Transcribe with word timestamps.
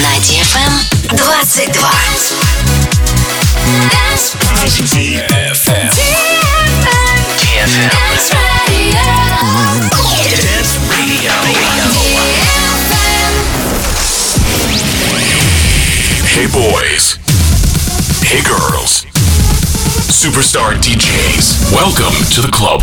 на 0.00 0.16
DFM 0.20 0.72
22. 1.16 1.82
Hey 16.26 16.46
boys. 16.46 17.18
Hey 18.22 18.42
girls. 18.42 19.06
Superstar 20.08 20.74
DJs. 20.74 21.72
Welcome 21.72 22.14
to 22.34 22.40
the 22.40 22.50
club. 22.52 22.82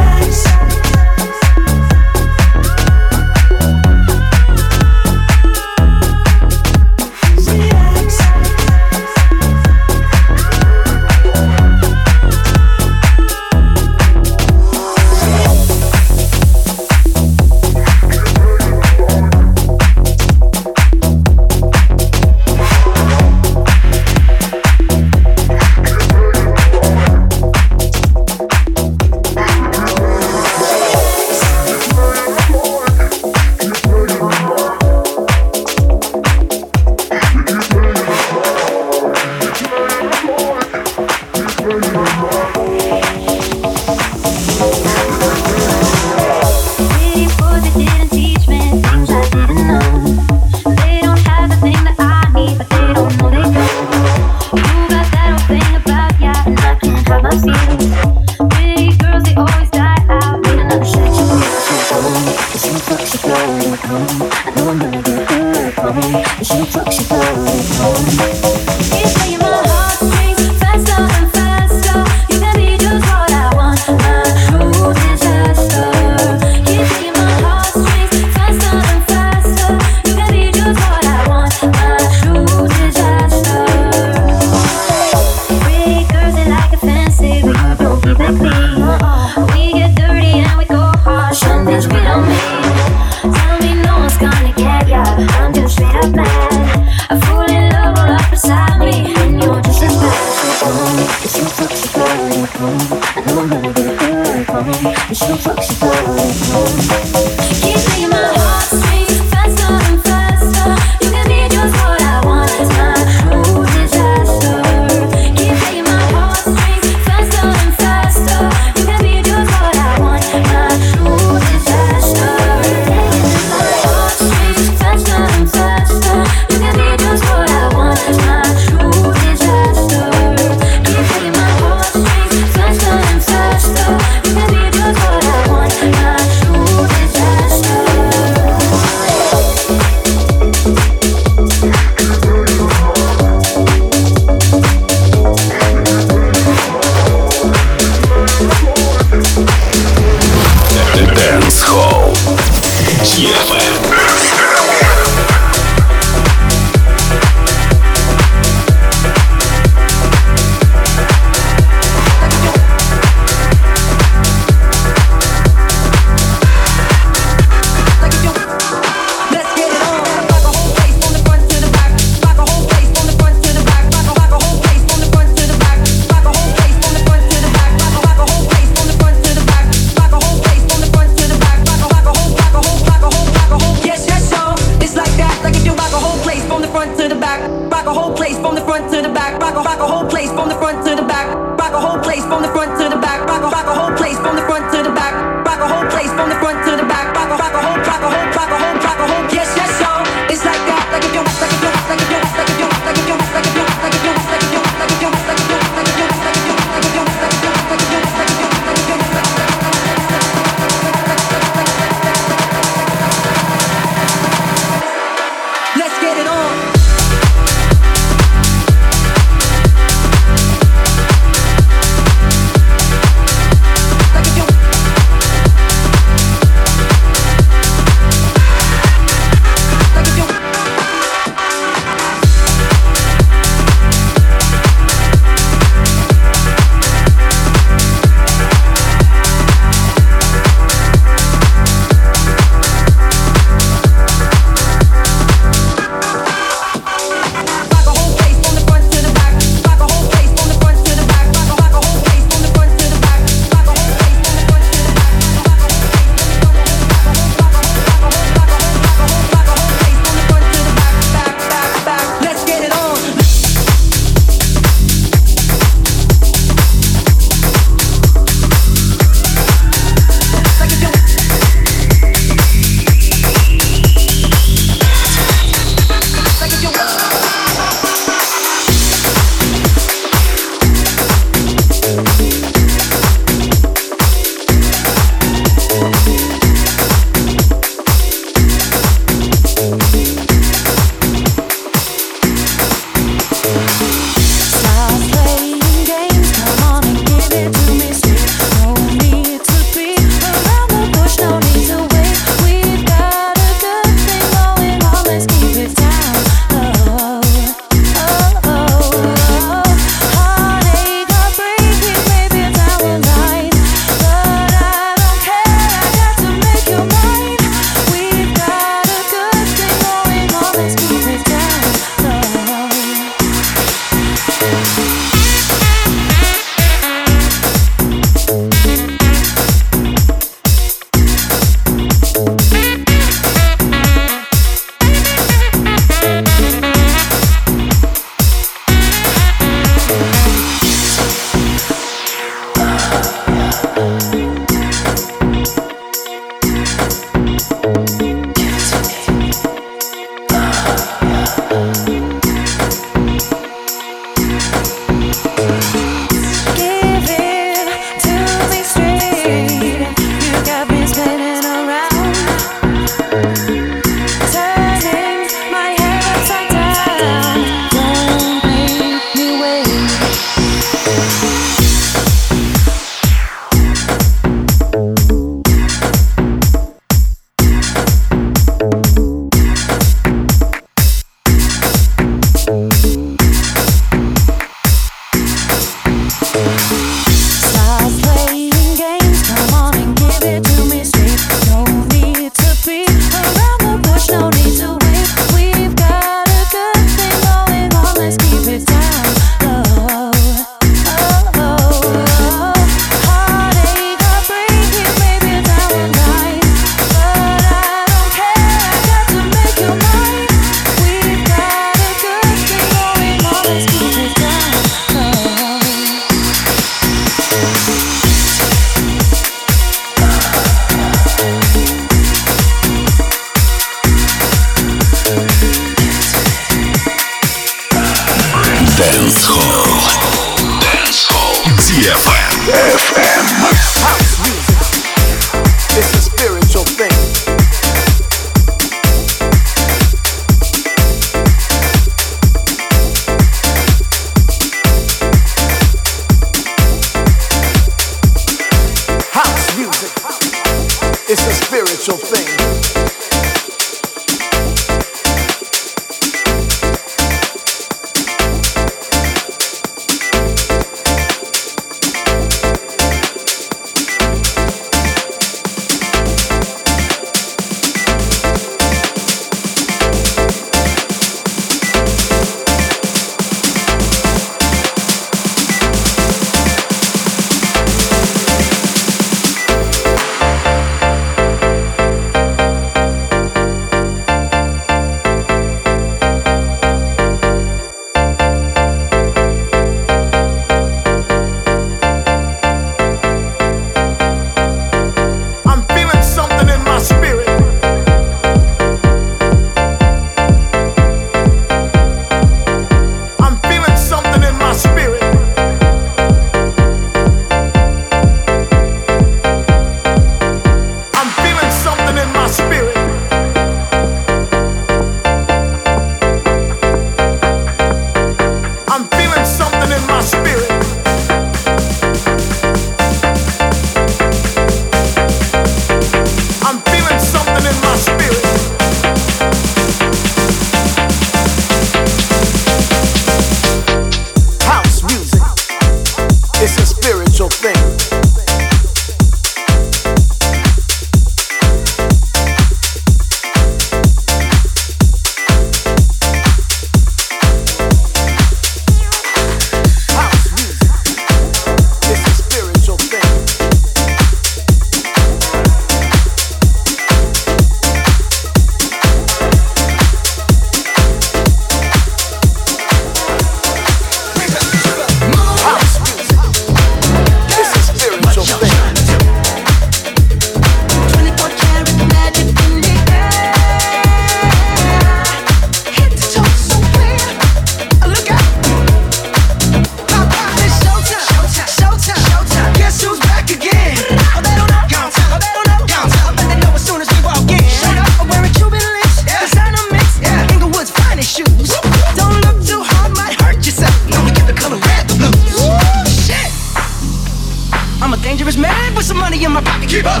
Put 598.80 598.86
some 598.86 598.96
money 598.96 599.22
in 599.22 599.30
my 599.30 599.42
pocket, 599.42 599.68
keep 599.68 599.84
up. 599.84 600.00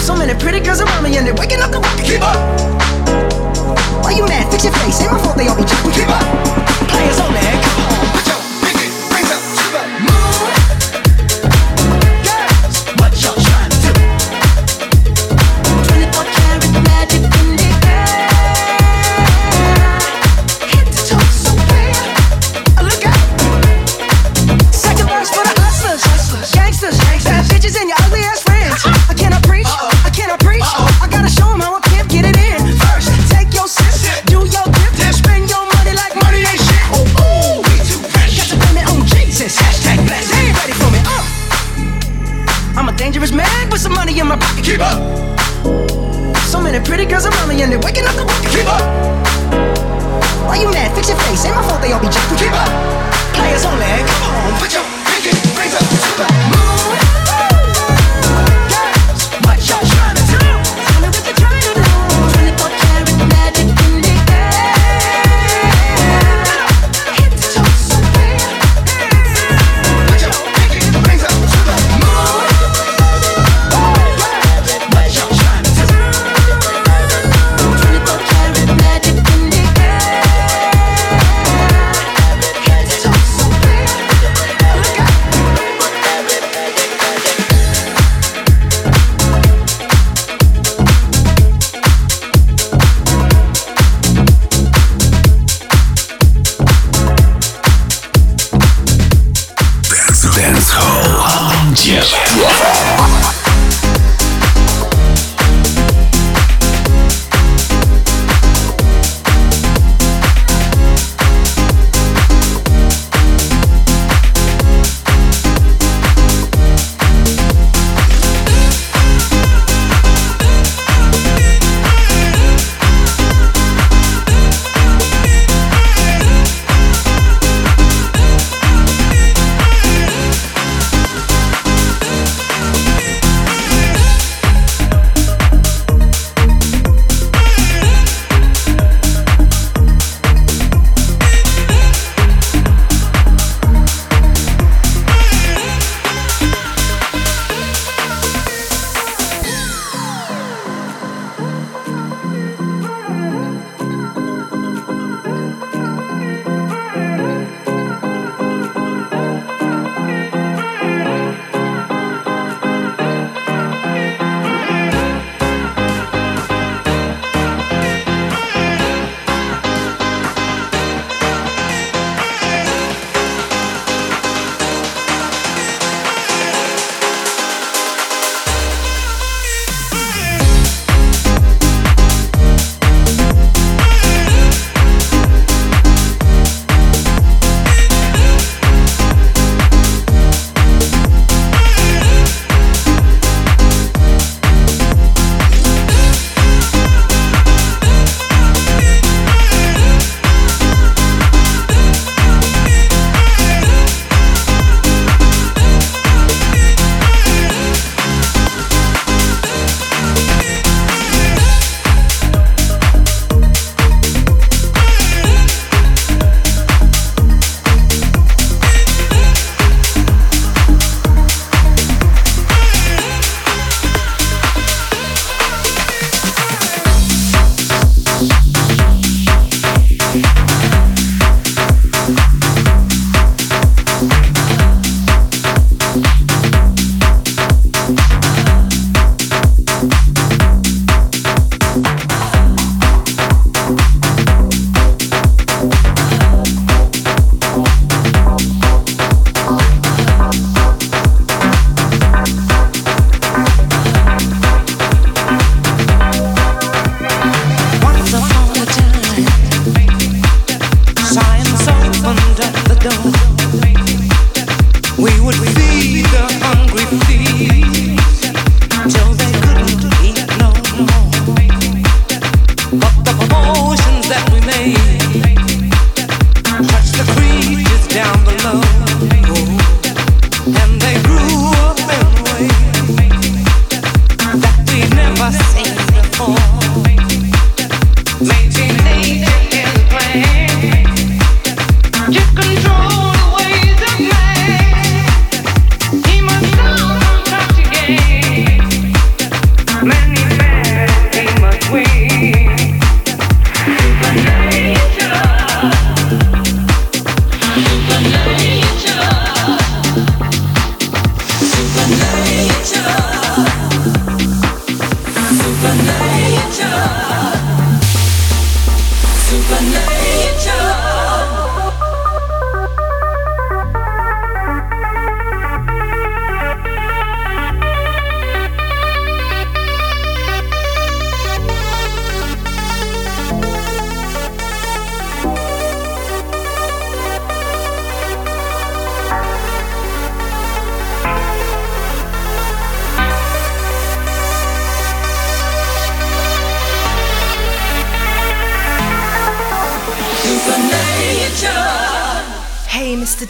So 0.00 0.16
many 0.16 0.34
pretty 0.34 0.58
girls 0.58 0.80
around 0.80 1.04
me 1.04 1.16
and 1.16 1.24
they're 1.24 1.32
waking 1.32 1.60
up 1.60 1.70
the 1.70 1.78
rocket, 1.78 2.04
keep 2.04 2.20
up. 2.22 2.34
Why 4.02 4.10
you 4.16 4.26
mad? 4.26 4.50
Fix 4.50 4.64
your 4.64 4.72
face, 4.72 5.00
ain't 5.00 5.12
my 5.12 5.22
fault 5.22 5.36
they 5.36 5.46
all 5.46 5.56
be 5.56 5.62
jumping, 5.62 5.92
keep 5.92 6.08
up. 6.08 6.26
Players 6.88 7.20
only. 7.20 7.59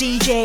DJ. 0.00 0.39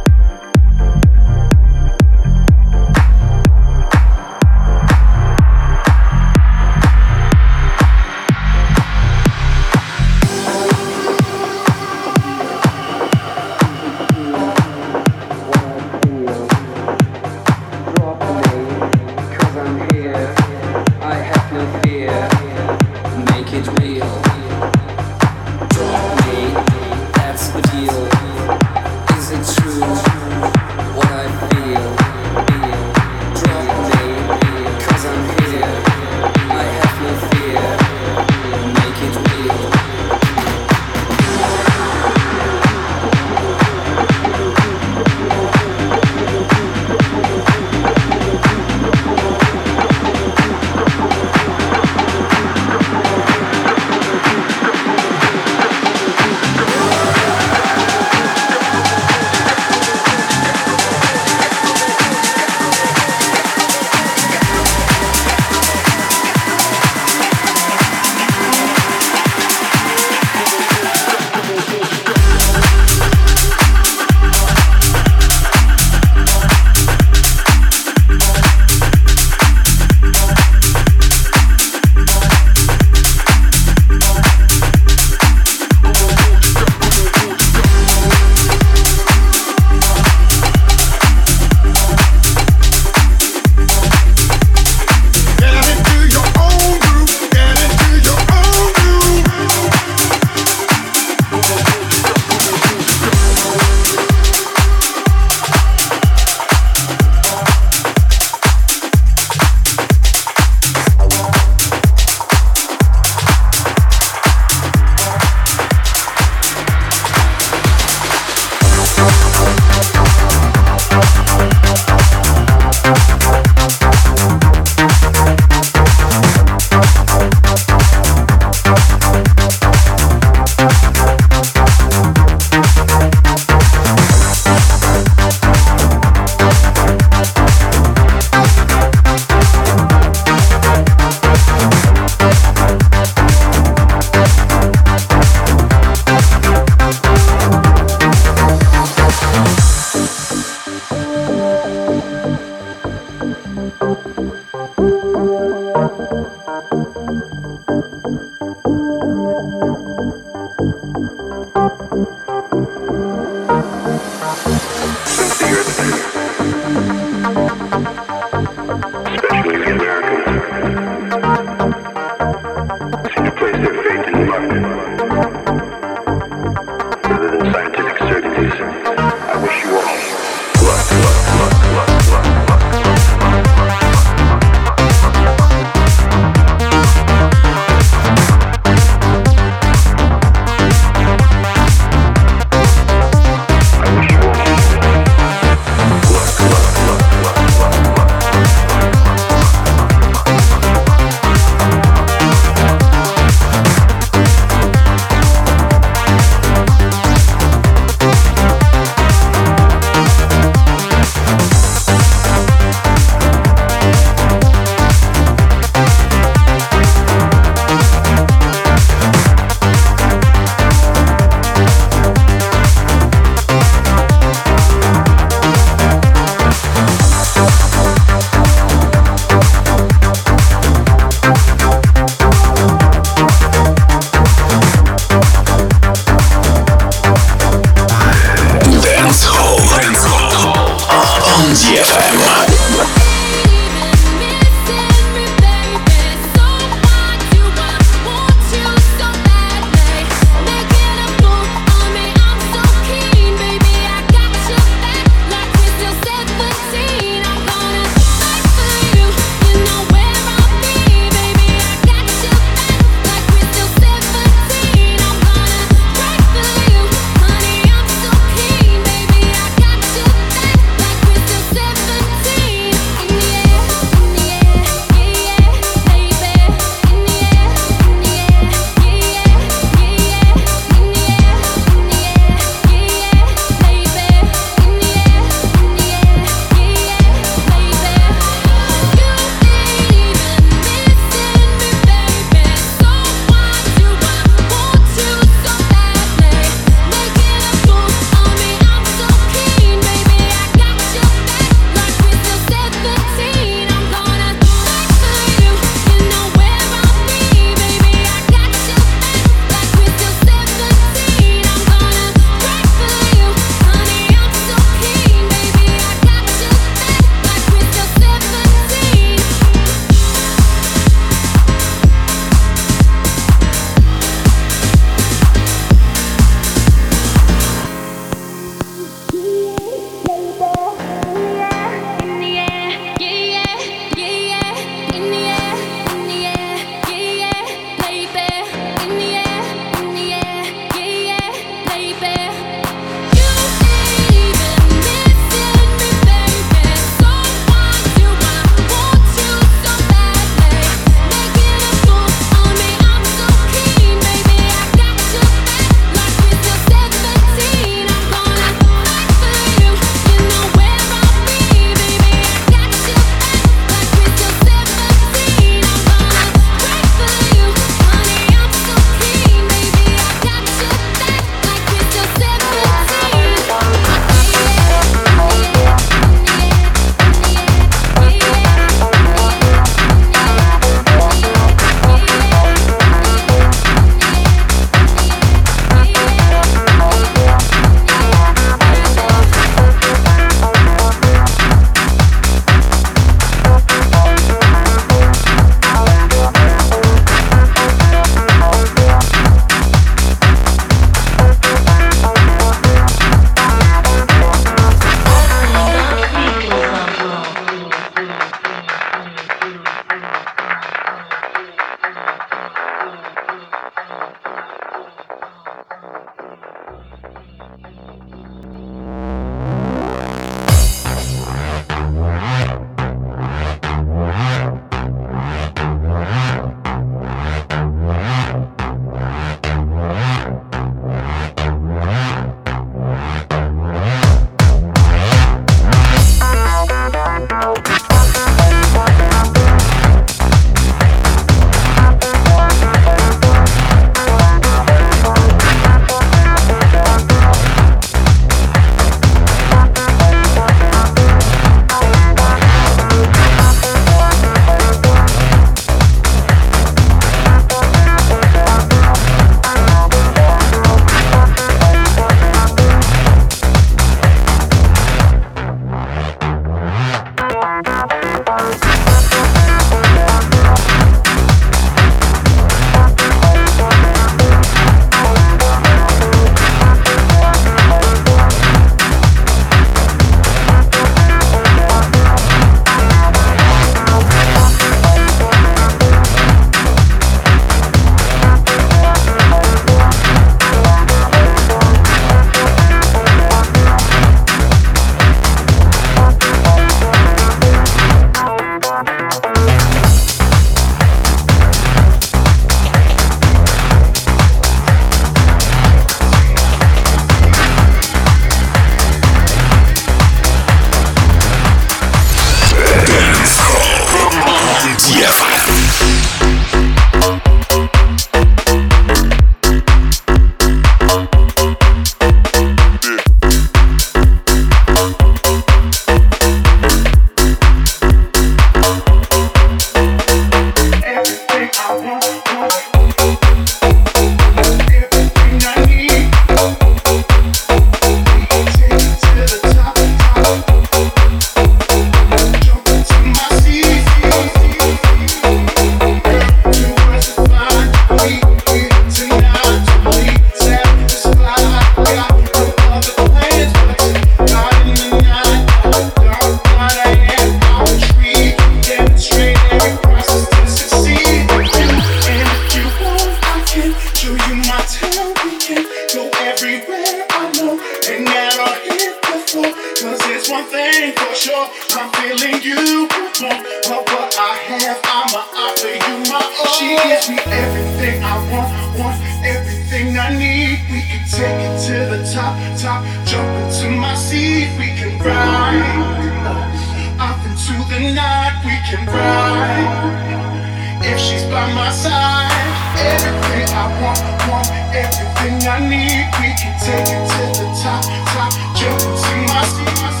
off 586.99 587.25
into 587.25 587.53
the 587.69 587.93
night. 587.93 588.33
We 588.45 588.55
can 588.67 588.85
ride 588.87 590.81
if 590.83 590.99
she's 590.99 591.23
by 591.25 591.51
my 591.53 591.71
side. 591.71 592.29
Everything 592.77 593.49
I 593.55 593.65
want, 593.81 594.01
want 594.29 594.47
everything 594.75 595.47
I 595.47 595.59
need. 595.59 596.05
We 596.21 596.29
can 596.37 596.53
take 596.59 596.87
it 596.87 597.03
to 597.11 597.23
the 597.39 597.47
top, 597.61 597.83
top, 598.13 598.31
jump 598.55 598.79
to 598.79 599.13
my 599.33 599.43
seat. 599.45 600.00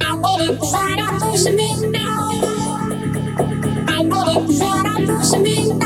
I 0.00 0.16
did 0.48 0.60
now. 5.78 5.83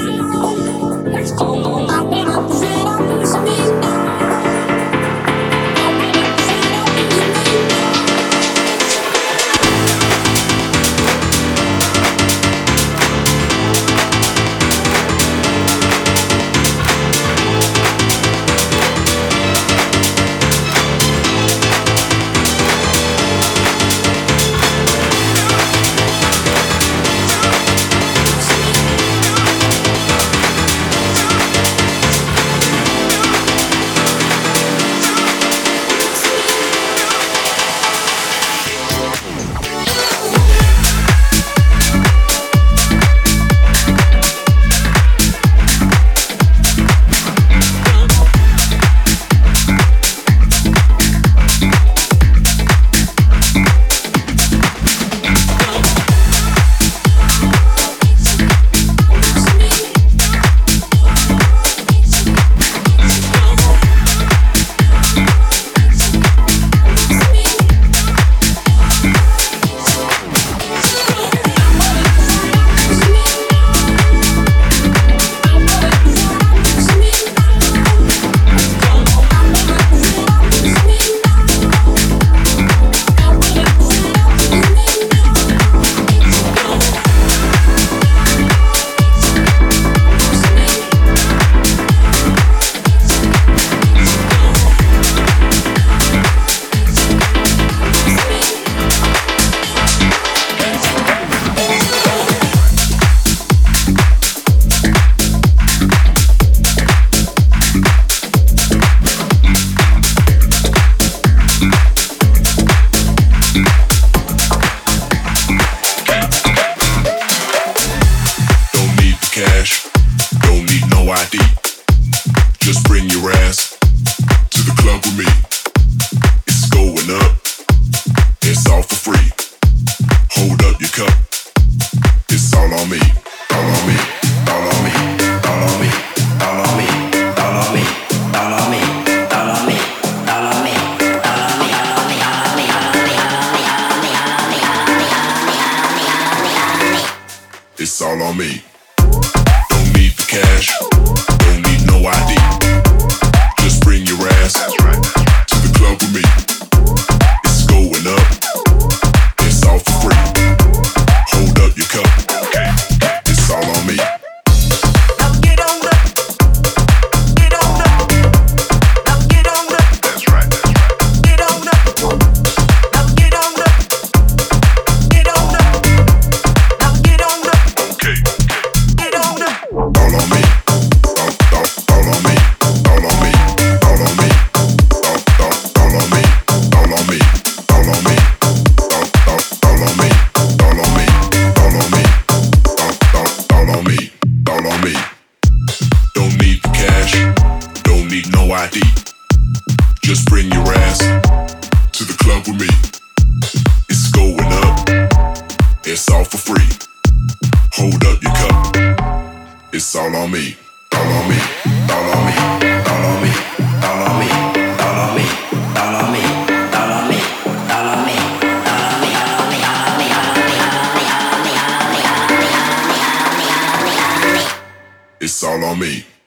me. 225.79 226.17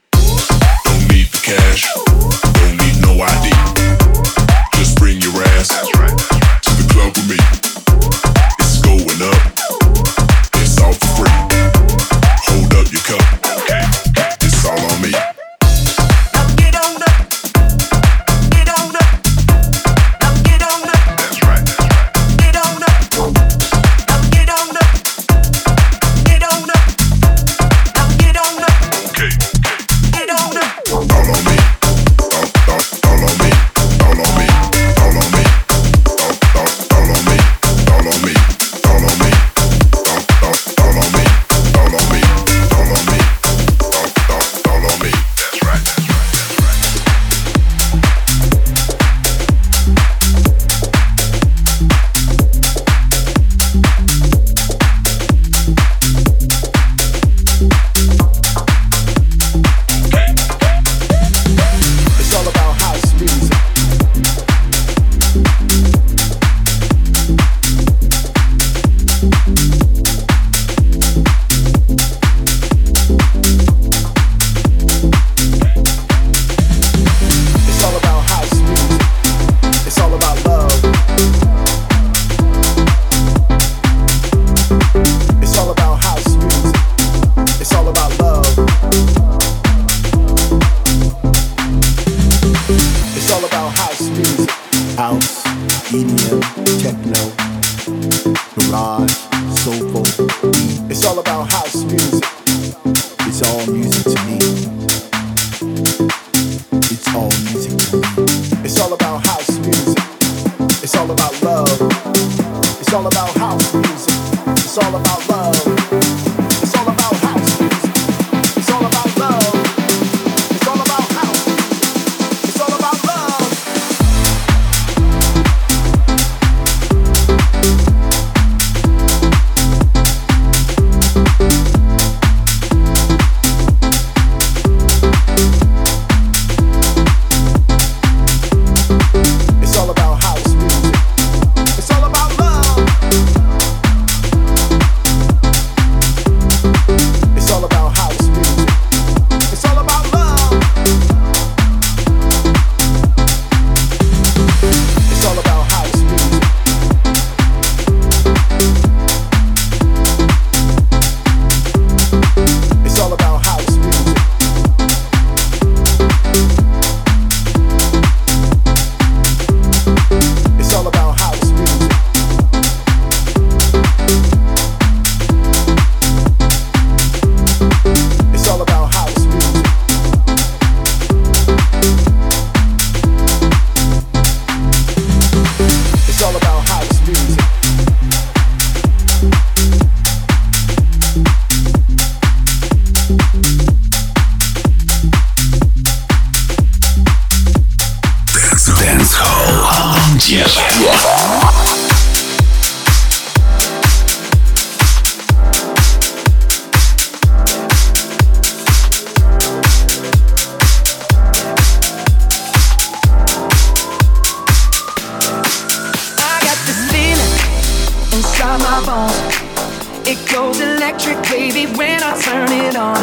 by 218.51 218.57
my 218.57 218.79
phone. 218.83 220.03
It 220.03 220.19
goes 220.27 220.59
electric, 220.59 221.23
baby, 221.29 221.71
when 221.77 222.03
I 222.03 222.19
turn 222.19 222.51
it 222.51 222.75
on. 222.75 222.99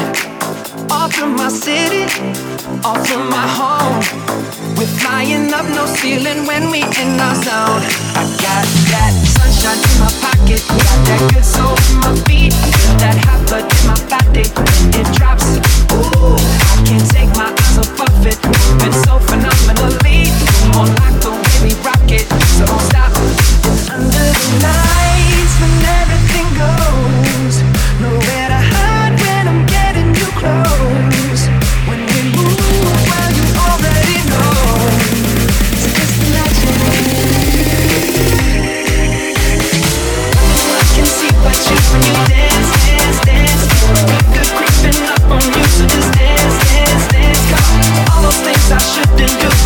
Off 0.91 1.15
to 1.17 1.27
my 1.27 1.49
city, 1.49 2.05
off 2.85 3.01
to 3.09 3.17
my 3.17 3.47
home. 3.57 4.05
We're 4.77 4.93
flying 5.01 5.53
up, 5.55 5.65
no 5.73 5.87
ceiling 5.87 6.45
when 6.45 6.71
we 6.71 6.83
in 6.83 7.21
our 7.21 7.37
zone. 7.47 7.83
I 8.21 8.25
got 8.45 8.67
that 8.93 9.13
sunshine 9.37 9.81
in 9.89 9.95
my 10.05 10.13
pocket, 10.21 10.61
got 10.69 10.99
that 11.09 11.23
good 11.33 11.47
soul 11.57 11.77
in 11.89 11.97
my 12.05 12.13
feet, 12.29 12.53
that 13.01 13.17
hot 13.25 13.41
blood 13.49 13.65
in 13.65 13.83
my 13.89 13.97
body. 14.13 14.47
It 15.01 15.09
drops, 15.17 15.49
ooh, 15.97 16.37
I 16.37 16.77
can't 16.85 17.09
take 17.09 17.33
my 17.41 17.49
eyes 17.49 17.79
off 17.79 18.01
of 18.05 18.27
it. 18.27 18.39
Been 18.81 18.93
so 19.07 19.17
phenomenally, 19.25 20.29
more 20.77 20.89
like 21.01 21.17
the 21.25 21.33
way 21.33 21.57
we 21.65 21.73
rock 21.81 22.11
it. 22.13 22.29
So 22.59 22.67
don't 22.67 22.85
stop 22.91 23.13
it's 23.17 23.89
under 23.89 24.13
the 24.13 24.59
night. 24.61 25.08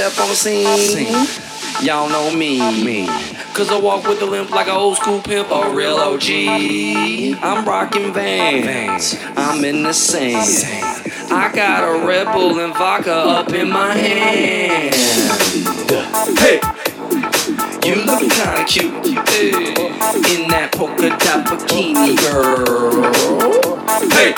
step 0.00 0.26
on 0.26 0.34
scene. 0.34 0.78
scene. 0.78 1.84
Y'all 1.84 2.08
know 2.08 2.34
me. 2.34 2.58
me. 2.82 3.06
Cause 3.52 3.70
I 3.70 3.78
walk 3.78 4.06
with 4.06 4.22
a 4.22 4.24
limp 4.24 4.50
like 4.50 4.66
an 4.66 4.74
old 4.74 4.96
school 4.96 5.20
pimp 5.20 5.50
or 5.50 5.74
real 5.74 5.96
OG. 5.96 6.22
I'm 7.42 7.66
rocking 7.66 8.14
vans. 8.14 9.18
I'm 9.36 9.62
in 9.62 9.82
the 9.82 9.92
sand. 9.92 10.64
I 11.30 11.52
got 11.54 11.84
a 11.84 12.06
Red 12.06 12.32
Bull 12.32 12.60
and 12.60 12.72
vodka 12.72 13.12
up 13.12 13.52
in 13.52 13.68
my 13.68 13.92
hand. 13.92 14.94
Hey! 16.38 16.60
You 17.86 17.96
look 17.96 18.20
kinda 18.20 18.64
cute 18.66 19.28
hey. 19.28 19.50
in 20.32 20.48
that 20.48 20.70
polka 20.72 21.10
dot 21.10 21.44
bikini, 21.46 22.16
girl. 22.24 23.12
Hey, 24.16 24.32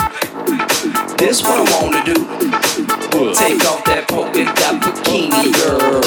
this 1.16 1.40
what 1.42 1.60
I 1.60 1.82
wanna 1.82 2.04
do. 2.04 2.71
Take 3.12 3.62
off 3.66 3.84
that 3.84 4.08
polka 4.08 4.42
dot 4.44 4.80
bikini, 4.80 5.52
girl. 5.52 6.00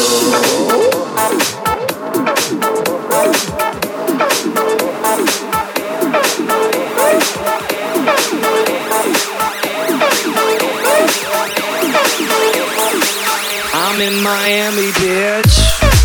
I'm 13.77 14.01
in 14.01 14.23
Miami, 14.23 14.91
bitch. 14.93 16.04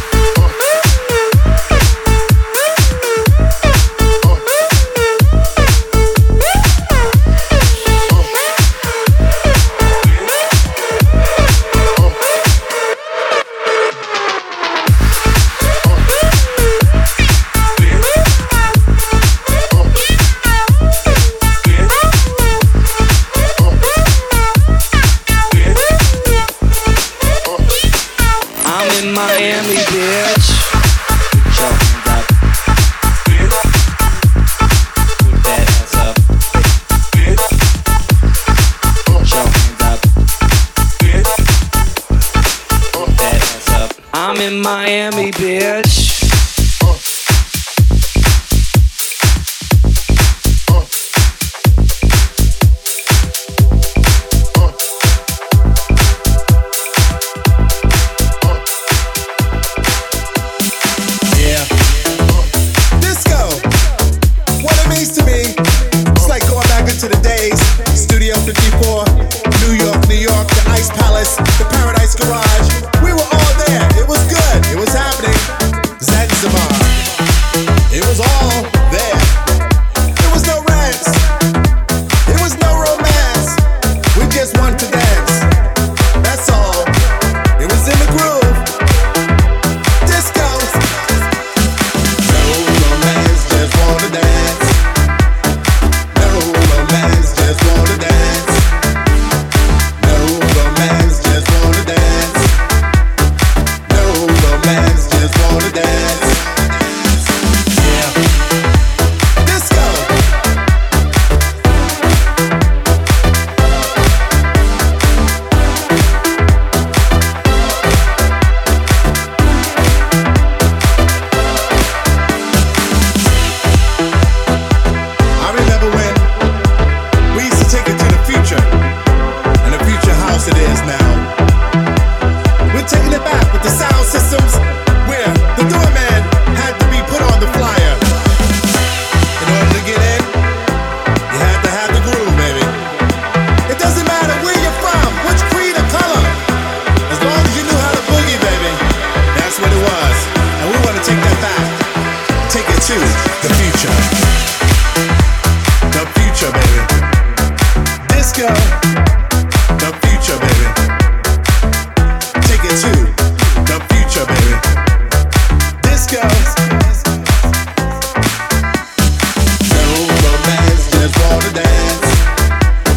Miami 44.70 45.32